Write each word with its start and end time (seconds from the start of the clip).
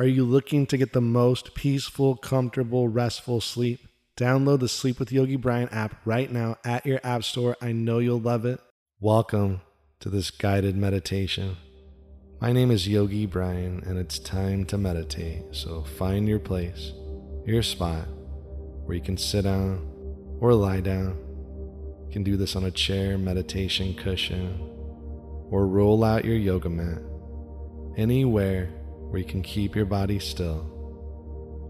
Are 0.00 0.06
you 0.06 0.24
looking 0.24 0.64
to 0.68 0.78
get 0.78 0.94
the 0.94 1.02
most 1.02 1.54
peaceful, 1.54 2.16
comfortable, 2.16 2.88
restful 2.88 3.42
sleep? 3.42 3.86
Download 4.16 4.58
the 4.58 4.66
Sleep 4.66 4.98
with 4.98 5.12
Yogi 5.12 5.36
Brian 5.36 5.68
app 5.68 5.94
right 6.06 6.32
now 6.32 6.56
at 6.64 6.86
your 6.86 7.00
app 7.04 7.22
store. 7.22 7.54
I 7.60 7.72
know 7.72 7.98
you'll 7.98 8.18
love 8.18 8.46
it. 8.46 8.60
Welcome 8.98 9.60
to 9.98 10.08
this 10.08 10.30
guided 10.30 10.74
meditation. 10.74 11.58
My 12.40 12.50
name 12.50 12.70
is 12.70 12.88
Yogi 12.88 13.26
Brian, 13.26 13.82
and 13.84 13.98
it's 13.98 14.18
time 14.18 14.64
to 14.68 14.78
meditate. 14.78 15.42
So 15.52 15.82
find 15.82 16.26
your 16.26 16.38
place, 16.38 16.94
your 17.44 17.62
spot, 17.62 18.06
where 18.86 18.96
you 18.96 19.02
can 19.02 19.18
sit 19.18 19.42
down 19.42 19.86
or 20.40 20.54
lie 20.54 20.80
down. 20.80 21.18
You 22.06 22.10
can 22.10 22.22
do 22.22 22.38
this 22.38 22.56
on 22.56 22.64
a 22.64 22.70
chair, 22.70 23.18
meditation 23.18 23.92
cushion, 23.92 24.60
or 25.50 25.66
roll 25.66 26.02
out 26.02 26.24
your 26.24 26.38
yoga 26.38 26.70
mat. 26.70 27.02
Anywhere 27.98 28.70
where 29.10 29.20
you 29.20 29.26
can 29.26 29.42
keep 29.42 29.74
your 29.74 29.84
body 29.84 30.20
still. 30.20 30.64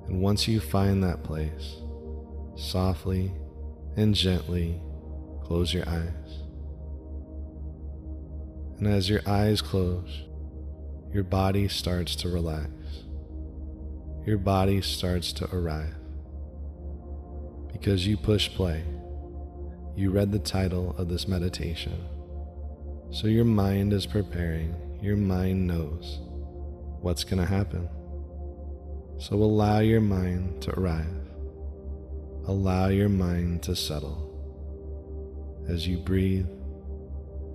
And 0.06 0.20
once 0.20 0.46
you 0.46 0.60
find 0.60 1.02
that 1.02 1.24
place, 1.24 1.78
softly 2.54 3.32
and 3.96 4.14
gently 4.14 4.78
close 5.42 5.72
your 5.72 5.88
eyes. 5.88 6.42
And 8.78 8.86
as 8.86 9.08
your 9.08 9.20
eyes 9.26 9.62
close, 9.62 10.24
your 11.12 11.24
body 11.24 11.66
starts 11.68 12.14
to 12.16 12.28
relax. 12.28 12.70
Your 14.26 14.38
body 14.38 14.82
starts 14.82 15.32
to 15.34 15.54
arrive. 15.54 15.94
Because 17.72 18.06
you 18.06 18.18
push 18.18 18.50
play, 18.50 18.84
you 19.96 20.10
read 20.10 20.30
the 20.30 20.38
title 20.38 20.94
of 20.98 21.08
this 21.08 21.26
meditation. 21.26 22.06
So 23.10 23.28
your 23.28 23.46
mind 23.46 23.92
is 23.94 24.06
preparing, 24.06 24.74
your 25.00 25.16
mind 25.16 25.66
knows 25.66 26.20
what's 27.00 27.24
going 27.24 27.40
to 27.40 27.46
happen. 27.46 27.88
So 29.18 29.36
allow 29.36 29.80
your 29.80 30.00
mind 30.00 30.62
to 30.62 30.78
arrive. 30.78 31.28
Allow 32.46 32.88
your 32.88 33.08
mind 33.08 33.62
to 33.64 33.76
settle 33.76 34.26
as 35.68 35.86
you 35.86 35.98
breathe 35.98 36.48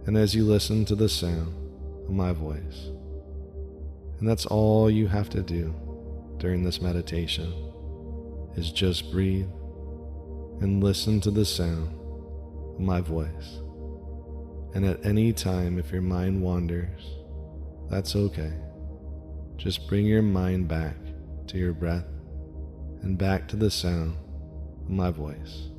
and 0.05 0.15
as 0.15 0.35
you 0.35 0.45
listen 0.45 0.85
to 0.85 0.95
the 0.95 1.09
sound 1.09 1.53
of 2.05 2.11
my 2.11 2.31
voice. 2.31 2.91
And 4.19 4.29
that's 4.29 4.45
all 4.45 4.89
you 4.89 5.07
have 5.07 5.29
to 5.31 5.41
do 5.41 5.73
during 6.37 6.63
this 6.63 6.81
meditation 6.81 7.51
is 8.55 8.71
just 8.71 9.11
breathe 9.11 9.49
and 10.61 10.83
listen 10.83 11.19
to 11.21 11.31
the 11.31 11.45
sound 11.45 11.89
of 12.75 12.79
my 12.79 13.01
voice. 13.01 13.59
And 14.73 14.85
at 14.85 15.05
any 15.05 15.33
time, 15.33 15.79
if 15.79 15.91
your 15.91 16.01
mind 16.01 16.41
wanders, 16.41 17.01
that's 17.89 18.15
okay. 18.15 18.53
Just 19.57 19.87
bring 19.87 20.05
your 20.05 20.21
mind 20.21 20.67
back 20.67 20.95
to 21.47 21.57
your 21.57 21.73
breath 21.73 22.05
and 23.01 23.17
back 23.17 23.47
to 23.47 23.55
the 23.55 23.71
sound 23.71 24.17
of 24.83 24.89
my 24.89 25.11
voice. 25.11 25.69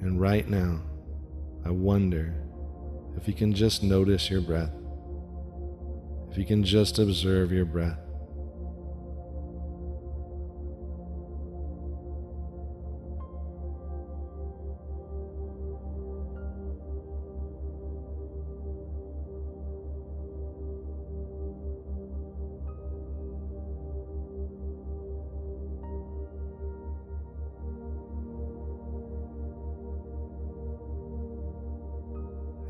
And 0.00 0.20
right 0.20 0.48
now, 0.48 0.80
I 1.64 1.70
wonder 1.70 2.34
if 3.16 3.26
you 3.26 3.34
can 3.34 3.52
just 3.52 3.82
notice 3.82 4.30
your 4.30 4.40
breath, 4.40 4.72
if 6.30 6.38
you 6.38 6.44
can 6.44 6.64
just 6.64 6.98
observe 6.98 7.52
your 7.52 7.64
breath. 7.64 7.98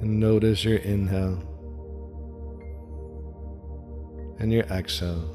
Notice 0.08 0.64
your 0.64 0.78
inhale 0.78 1.42
and 4.38 4.52
your 4.52 4.64
exhale. 4.64 5.34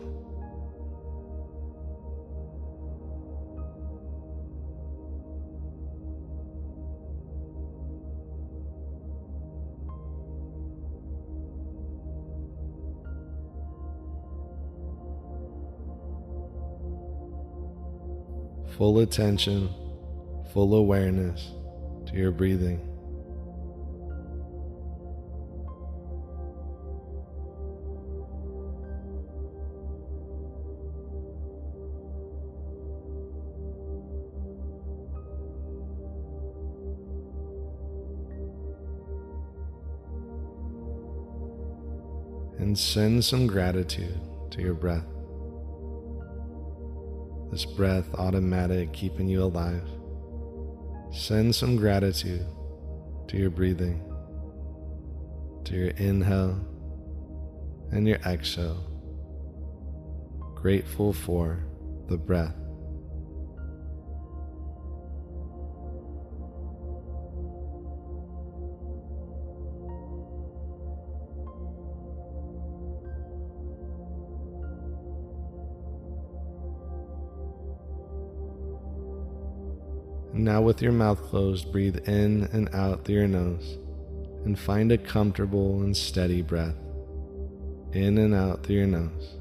Full 18.77 18.99
attention, 18.99 19.69
full 20.51 20.73
awareness 20.73 21.51
to 22.07 22.15
your 22.15 22.31
breathing. 22.31 22.92
And 42.73 42.79
send 42.79 43.23
some 43.23 43.45
gratitude 43.45 44.19
to 44.49 44.59
your 44.59 44.73
breath. 44.73 45.05
This 47.51 47.65
breath, 47.65 48.11
automatic, 48.15 48.91
keeping 48.93 49.27
you 49.27 49.43
alive. 49.43 49.87
Send 51.11 51.53
some 51.53 51.75
gratitude 51.75 52.43
to 53.27 53.37
your 53.37 53.51
breathing, 53.51 54.01
to 55.65 55.75
your 55.75 55.89
inhale 55.97 56.59
and 57.91 58.07
your 58.07 58.17
exhale. 58.25 58.83
Grateful 60.55 61.13
for 61.13 61.63
the 62.07 62.17
breath. 62.17 62.55
Now, 80.35 80.63
with 80.63 80.81
your 80.81 80.91
mouth 80.91 81.21
closed, 81.21 81.71
breathe 81.71 82.07
in 82.07 82.49
and 82.51 82.67
out 82.73 83.05
through 83.05 83.15
your 83.15 83.27
nose 83.27 83.77
and 84.45 84.57
find 84.57 84.91
a 84.91 84.97
comfortable 84.97 85.81
and 85.81 85.95
steady 85.95 86.41
breath 86.41 86.75
in 87.91 88.17
and 88.17 88.33
out 88.33 88.63
through 88.63 88.77
your 88.77 88.87
nose. 88.87 89.37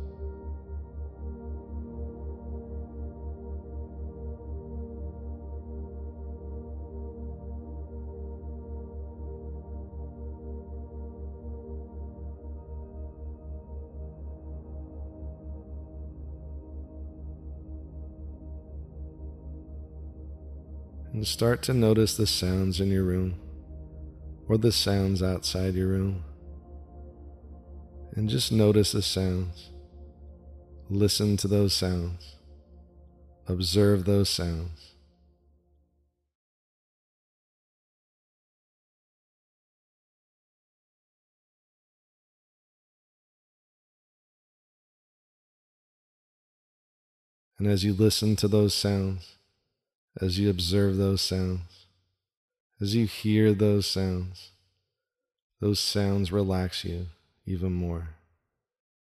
And 21.13 21.27
start 21.27 21.63
to 21.63 21.75
notice 21.75 22.17
the 22.17 22.27
sounds 22.27 22.81
in 22.81 22.91
your 22.91 23.05
room 23.05 23.39
or 24.49 24.57
the 24.57 24.73
sounds 24.73 25.23
outside 25.23 25.75
your 25.75 25.89
room. 25.89 26.25
And 28.15 28.29
just 28.29 28.51
notice 28.51 28.93
the 28.93 29.03
sounds. 29.03 29.71
Listen 30.89 31.37
to 31.39 31.49
those 31.49 31.75
sounds. 31.75 32.37
Observe 33.47 34.05
those 34.05 34.29
sounds. 34.29 34.95
And 47.59 47.71
as 47.71 47.85
you 47.85 47.93
listen 47.93 48.35
to 48.37 48.49
those 48.49 48.75
sounds, 48.75 49.37
as 50.21 50.39
you 50.39 50.51
observe 50.51 50.97
those 50.97 51.21
sounds, 51.21 51.87
as 52.81 52.95
you 52.95 53.07
hear 53.07 53.53
those 53.53 53.87
sounds, 53.87 54.51
those 55.61 55.81
sounds 55.81 56.33
relax 56.33 56.85
you 56.85 57.07
even 57.47 57.73
more 57.73 58.09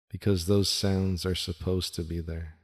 because 0.10 0.48
those 0.48 0.70
sounds 0.70 1.26
are 1.26 1.36
supposed 1.36 1.94
to 1.96 2.04
be 2.04 2.20
there. 2.20 2.56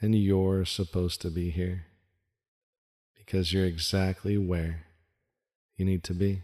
And 0.00 0.14
you're 0.14 0.64
supposed 0.64 1.20
to 1.22 1.30
be 1.30 1.50
here 1.50 1.86
because 3.16 3.52
you're 3.52 3.66
exactly 3.66 4.38
where 4.38 4.84
you 5.76 5.84
need 5.84 6.02
to 6.04 6.14
be. 6.14 6.42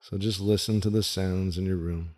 So 0.00 0.18
just 0.18 0.40
listen 0.40 0.80
to 0.80 0.90
the 0.90 1.02
sounds 1.02 1.58
in 1.58 1.66
your 1.66 1.76
room. 1.76 2.10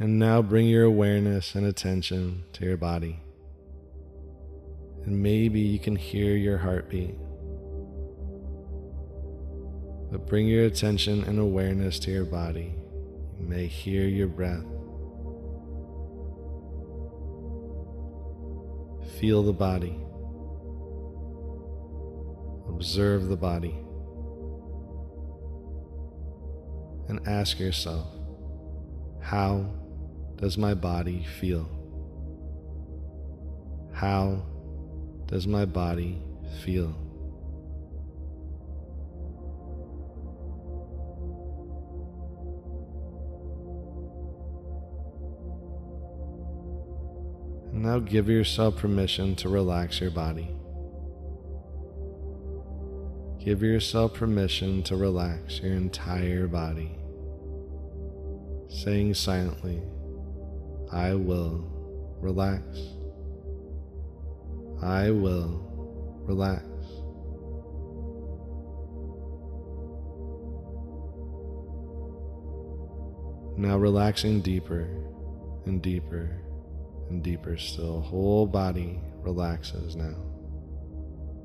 And 0.00 0.18
now 0.18 0.42
bring 0.42 0.68
your 0.68 0.84
awareness 0.84 1.56
and 1.56 1.66
attention 1.66 2.44
to 2.52 2.64
your 2.64 2.76
body. 2.76 3.18
And 5.04 5.20
maybe 5.20 5.60
you 5.60 5.80
can 5.80 5.96
hear 5.96 6.36
your 6.36 6.58
heartbeat. 6.58 7.16
But 10.12 10.26
bring 10.26 10.46
your 10.46 10.66
attention 10.66 11.24
and 11.24 11.40
awareness 11.40 11.98
to 12.00 12.12
your 12.12 12.24
body. 12.24 12.74
You 13.40 13.46
may 13.46 13.66
hear 13.66 14.06
your 14.06 14.28
breath. 14.28 14.64
Feel 19.18 19.42
the 19.42 19.52
body. 19.52 19.98
Observe 22.68 23.26
the 23.26 23.36
body. 23.36 23.76
And 27.08 27.26
ask 27.26 27.58
yourself, 27.58 28.06
how 29.20 29.68
does 30.40 30.56
my 30.56 30.72
body 30.72 31.24
feel? 31.40 31.68
How 33.92 34.42
does 35.26 35.46
my 35.46 35.64
body 35.64 36.22
feel? 36.64 36.94
Now 47.72 47.98
give 47.98 48.28
yourself 48.28 48.76
permission 48.76 49.34
to 49.36 49.48
relax 49.48 50.00
your 50.00 50.10
body. 50.10 50.54
Give 53.44 53.62
yourself 53.62 54.14
permission 54.14 54.82
to 54.84 54.96
relax 54.96 55.60
your 55.60 55.72
entire 55.72 56.46
body, 56.46 56.96
saying 58.68 59.14
silently, 59.14 59.82
I 60.92 61.14
will 61.14 61.64
relax. 62.20 62.62
I 64.82 65.10
will 65.10 65.64
relax. 66.24 66.64
Now 73.58 73.76
relaxing 73.76 74.40
deeper 74.40 74.88
and 75.66 75.82
deeper 75.82 76.40
and 77.10 77.22
deeper 77.22 77.56
still. 77.56 78.00
Whole 78.00 78.46
body 78.46 79.00
relaxes 79.22 79.96
now. 79.96 80.14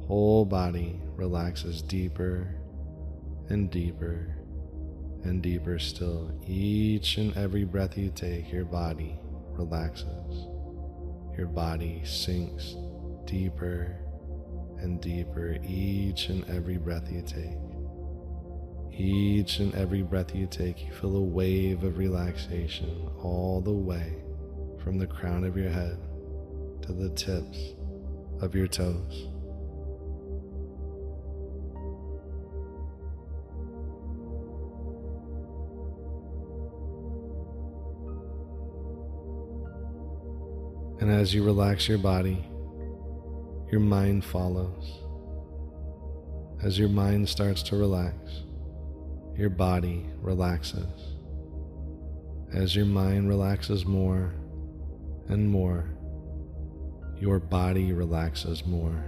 Whole 0.08 0.46
body 0.46 1.02
relaxes 1.16 1.82
deeper 1.82 2.56
and 3.50 3.72
deeper 3.72 4.38
and 5.24 5.42
deeper 5.42 5.80
still. 5.80 6.32
Each 6.46 7.18
and 7.18 7.36
every 7.36 7.64
breath 7.64 7.98
you 7.98 8.12
take, 8.14 8.52
your 8.52 8.66
body 8.66 9.18
relaxes. 9.58 10.48
Your 11.38 11.48
body 11.48 12.02
sinks 12.06 12.76
deeper 13.26 13.98
and 14.80 15.02
deeper 15.02 15.58
each 15.64 16.30
and 16.30 16.48
every 16.50 16.78
breath 16.78 17.12
you 17.12 17.22
take. 17.22 17.58
Each 18.92 19.60
and 19.60 19.74
every 19.74 20.04
breath 20.04 20.36
you 20.36 20.46
take, 20.46 20.86
you 20.86 20.94
feel 20.94 21.16
a 21.16 21.22
wave 21.22 21.84
of 21.84 21.98
relaxation 21.98 23.10
all 23.22 23.60
the 23.62 23.72
way 23.72 24.22
from 24.84 25.00
the 25.00 25.08
crown 25.08 25.44
of 25.44 25.58
your 25.58 25.70
head 25.70 25.98
to 26.84 26.94
the 26.94 27.10
tips 27.10 27.74
of 28.42 28.54
your 28.54 28.68
toes. 28.68 29.33
And 41.04 41.12
as 41.12 41.34
you 41.34 41.44
relax 41.44 41.90
your 41.90 41.98
body, 41.98 42.46
your 43.70 43.82
mind 43.82 44.24
follows. 44.24 45.02
As 46.64 46.80
your 46.80 46.88
mind 46.88 47.28
starts 47.28 47.62
to 47.64 47.76
relax, 47.76 48.16
your 49.36 49.50
body 49.50 50.06
relaxes. 50.22 50.88
As 52.54 52.74
your 52.74 52.86
mind 52.86 53.28
relaxes 53.28 53.86
more 53.86 54.34
and 55.28 55.46
more, 55.46 55.90
your 57.20 57.38
body 57.38 57.92
relaxes 57.92 58.66
more 58.66 59.04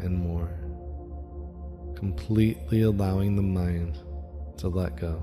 and 0.00 0.14
more, 0.14 0.50
completely 1.96 2.82
allowing 2.82 3.36
the 3.36 3.42
mind 3.42 3.96
to 4.58 4.68
let 4.68 4.98
go. 5.00 5.22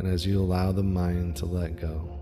And 0.00 0.08
as 0.08 0.26
you 0.26 0.40
allow 0.40 0.72
the 0.72 0.82
mind 0.82 1.36
to 1.36 1.46
let 1.46 1.76
go, 1.76 2.18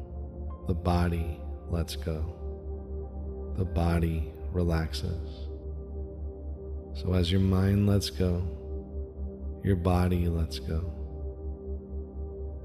the 0.67 0.75
body 0.75 1.41
lets 1.71 1.97
go. 1.97 3.55
The 3.57 3.65
body 3.65 4.33
relaxes. 4.53 5.49
So 6.95 7.15
as 7.15 7.31
your 7.31 7.41
mind 7.41 7.87
lets 7.87 8.11
go, 8.11 8.47
your 9.63 9.77
body 9.77 10.29
lets 10.29 10.59
go. 10.59 10.93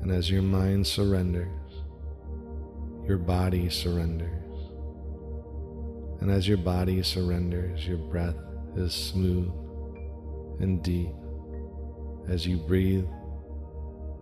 And 0.01 0.11
as 0.11 0.29
your 0.29 0.41
mind 0.41 0.85
surrenders, 0.85 1.47
your 3.07 3.17
body 3.17 3.69
surrenders. 3.69 4.29
And 6.21 6.31
as 6.31 6.47
your 6.47 6.57
body 6.57 7.03
surrenders, 7.03 7.87
your 7.87 7.97
breath 7.97 8.35
is 8.75 8.93
smooth 8.93 9.51
and 10.59 10.81
deep 10.83 11.11
as 12.29 12.47
you 12.47 12.57
breathe 12.57 13.05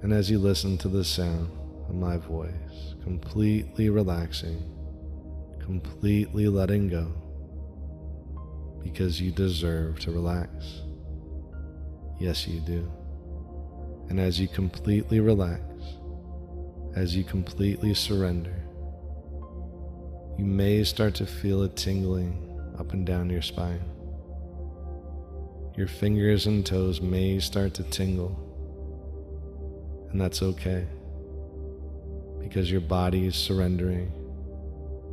and 0.02 0.12
as 0.12 0.30
you 0.30 0.40
listen 0.40 0.78
to 0.80 0.88
the 0.88 1.04
sound 1.04 1.50
my 1.94 2.18
voice, 2.18 2.96
completely 3.04 3.90
relaxing 3.90 4.72
completely 5.72 6.48
letting 6.50 6.90
go 6.90 7.10
because 8.84 9.22
you 9.22 9.32
deserve 9.32 10.00
to 10.00 10.12
relax. 10.12 10.82
Yes, 12.20 12.46
you 12.48 12.60
do. 12.60 12.92
And 14.10 14.20
as 14.20 14.38
you 14.38 14.50
completely 14.50 15.22
relax, 15.22 15.64
as 16.96 17.16
you 17.16 17.24
completely 17.24 17.94
surrender, 17.94 18.66
you 20.38 20.44
may 20.46 20.84
start 20.84 21.16
to 21.16 21.26
feel 21.26 21.64
a 21.64 21.70
tingling 21.70 22.60
up 22.78 22.92
and 22.92 23.06
down 23.06 23.30
your 23.30 23.42
spine. 23.42 23.86
Your 25.78 25.88
fingers 25.88 26.48
and 26.48 26.66
toes 26.66 27.00
may 27.00 27.40
start 27.40 27.74
to 27.76 27.84
tingle, 27.84 28.36
and 30.12 30.20
that's 30.20 30.42
okay 30.42 30.86
because 32.42 32.72
your 32.72 32.82
body 32.82 33.28
is 33.28 33.36
surrendering 33.36 34.12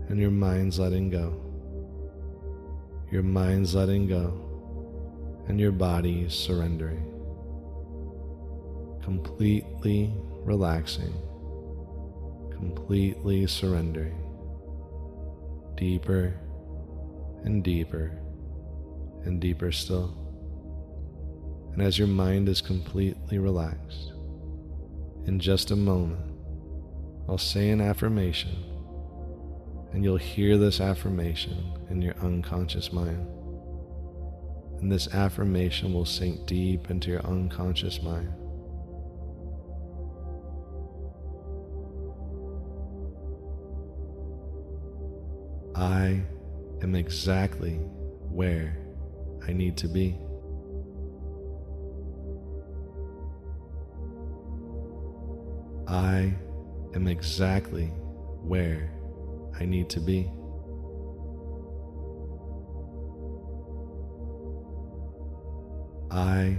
and 0.08 0.18
your 0.18 0.30
mind's 0.30 0.78
letting 0.78 1.11
go. 1.11 1.44
Your 3.11 3.23
mind's 3.23 3.75
letting 3.75 4.06
go, 4.06 4.35
and 5.49 5.58
your 5.58 5.73
body 5.73 6.23
is 6.23 6.35
surrendering. 6.35 7.04
Completely 9.02 10.12
relaxing, 10.44 11.14
completely 12.50 13.47
surrendering. 13.47 14.25
Deeper 15.75 16.38
and 17.44 17.64
deeper 17.64 18.12
and 19.25 19.40
deeper 19.40 19.73
still. 19.73 20.14
And 21.73 21.80
as 21.80 21.99
your 21.99 22.08
mind 22.08 22.49
is 22.50 22.61
completely 22.61 23.38
relaxed, 23.38 24.12
in 25.25 25.38
just 25.38 25.70
a 25.70 25.76
moment, 25.76 26.38
I'll 27.28 27.37
say 27.37 27.68
an 27.70 27.80
affirmation 27.80 28.64
and 29.92 30.04
you'll 30.04 30.16
hear 30.16 30.56
this 30.56 30.80
affirmation 30.80 31.73
in 31.90 32.00
your 32.00 32.14
unconscious 32.20 32.92
mind. 32.92 33.26
And 34.80 34.90
this 34.92 35.12
affirmation 35.12 35.92
will 35.92 36.04
sink 36.04 36.47
deep 36.47 36.90
into 36.90 37.11
your 37.11 37.26
unconscious 37.26 38.02
mind. 38.02 38.32
I 45.75 46.23
am 46.82 46.94
exactly 46.94 47.75
where 48.30 48.76
I 49.47 49.52
need 49.52 49.76
to 49.78 49.88
be. 49.88 50.18
I 55.87 56.35
am 56.99 57.07
exactly 57.07 57.87
where 58.43 58.90
I 59.61 59.64
need 59.64 59.88
to 59.90 60.00
be. 60.00 60.28
I 66.11 66.59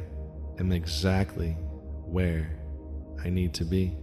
am 0.57 0.71
exactly 0.71 1.57
where 2.05 2.57
I 3.21 3.29
need 3.29 3.53
to 3.55 3.65
be. 3.65 3.97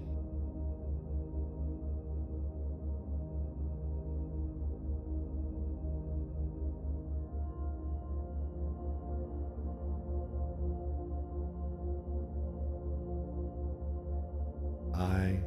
I 14.94 15.38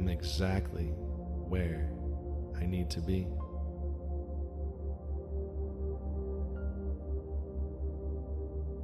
am 0.00 0.08
exactly 0.08 0.86
where 1.48 1.92
I 2.58 2.64
need 2.64 2.88
to 2.90 3.00
be. 3.00 3.26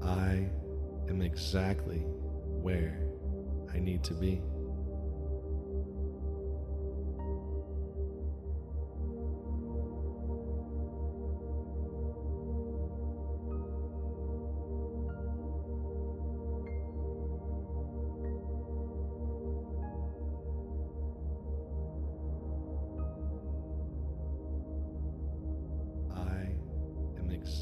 I 0.03 0.51
am 1.09 1.23
exactly 1.23 2.01
where 2.01 2.99
I 3.73 3.79
need 3.79 4.05
to 4.05 4.15
be. 4.15 4.43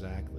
Am 0.05 0.34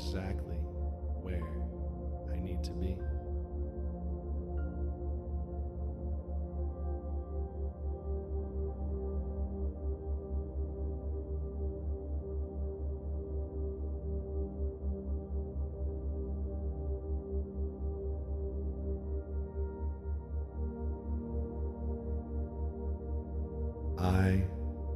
exactly 0.00 0.56
where 1.20 1.42
I 2.32 2.40
need 2.40 2.64
to 2.64 2.72
be. 2.72 2.96
I 23.98 24.42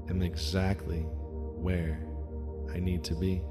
am 0.09 0.23
exactly 0.23 1.01
where 1.01 2.01
I 2.75 2.81
need 2.81 3.05
to 3.05 3.15
be. 3.15 3.43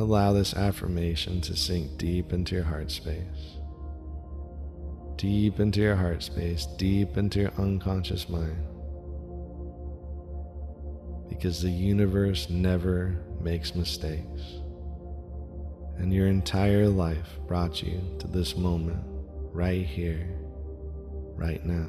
Allow 0.00 0.32
this 0.32 0.54
affirmation 0.54 1.42
to 1.42 1.54
sink 1.54 1.98
deep 1.98 2.32
into 2.32 2.54
your 2.54 2.64
heart 2.64 2.90
space. 2.90 3.58
Deep 5.16 5.60
into 5.60 5.80
your 5.80 5.94
heart 5.94 6.22
space, 6.22 6.64
deep 6.78 7.18
into 7.18 7.40
your 7.40 7.52
unconscious 7.58 8.26
mind. 8.26 8.66
Because 11.28 11.60
the 11.60 11.70
universe 11.70 12.48
never 12.48 13.22
makes 13.42 13.74
mistakes. 13.74 14.40
And 15.98 16.14
your 16.14 16.28
entire 16.28 16.88
life 16.88 17.38
brought 17.46 17.82
you 17.82 18.00
to 18.20 18.26
this 18.26 18.56
moment, 18.56 19.04
right 19.52 19.84
here, 19.84 20.26
right 21.36 21.62
now. 21.66 21.88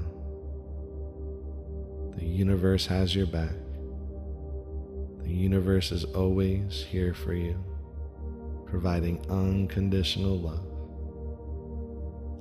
The 2.17 2.25
universe 2.25 2.85
has 2.87 3.15
your 3.15 3.27
back. 3.27 3.55
The 5.23 5.31
universe 5.31 5.93
is 5.93 6.03
always 6.03 6.85
here 6.89 7.13
for 7.13 7.33
you, 7.33 7.57
providing 8.71 9.19
unconditional 9.29 10.39
love. 10.39 10.65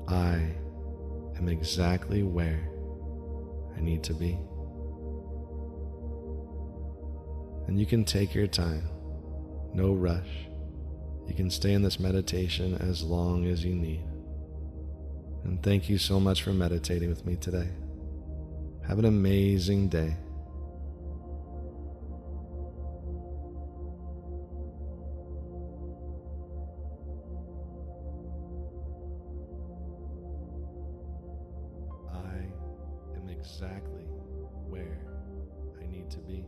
I 0.09 0.55
am 1.37 1.49
exactly 1.49 2.23
where 2.23 2.71
I 3.77 3.81
need 3.81 4.05
to 4.05 4.15
be. 4.15 4.39
And 7.67 7.81
you 7.81 7.85
can 7.85 8.05
take 8.05 8.33
your 8.33 8.47
time, 8.47 8.89
no 9.75 9.93
rush. 9.93 10.47
You 11.27 11.35
can 11.35 11.51
stay 11.51 11.73
in 11.73 11.83
this 11.83 11.99
meditation 11.99 12.77
as 12.77 13.03
long 13.03 13.47
as 13.47 13.65
you 13.65 13.75
need. 13.75 14.05
And 15.43 15.61
thank 15.65 15.89
you 15.89 15.99
so 15.99 16.21
much 16.21 16.43
for 16.43 16.53
meditating 16.53 17.09
with 17.09 17.27
me 17.27 17.35
today. 17.37 17.71
Have 18.87 19.01
an 19.01 19.05
amazing 19.05 19.89
day. 19.89 20.17
Exactly 33.51 34.05
where 34.69 34.99
I 35.83 35.87
need 35.91 36.09
to 36.11 36.19
be. 36.19 36.45